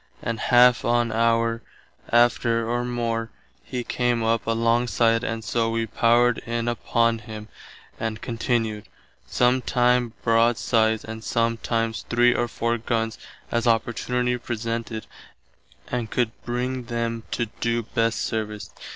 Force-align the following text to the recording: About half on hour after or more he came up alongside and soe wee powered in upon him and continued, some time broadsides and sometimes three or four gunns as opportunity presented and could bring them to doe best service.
About 0.23 0.39
half 0.45 0.83
on 0.83 1.11
hour 1.11 1.61
after 2.11 2.67
or 2.67 2.83
more 2.83 3.29
he 3.63 3.83
came 3.83 4.23
up 4.23 4.47
alongside 4.47 5.23
and 5.23 5.43
soe 5.43 5.69
wee 5.69 5.85
powered 5.85 6.39
in 6.39 6.67
upon 6.67 7.19
him 7.19 7.49
and 7.99 8.19
continued, 8.19 8.87
some 9.27 9.61
time 9.61 10.13
broadsides 10.23 11.05
and 11.05 11.23
sometimes 11.23 12.03
three 12.09 12.33
or 12.33 12.47
four 12.47 12.79
gunns 12.79 13.19
as 13.51 13.67
opportunity 13.67 14.35
presented 14.39 15.05
and 15.89 16.09
could 16.09 16.31
bring 16.45 16.85
them 16.85 17.21
to 17.29 17.45
doe 17.59 17.83
best 17.83 18.21
service. 18.21 18.71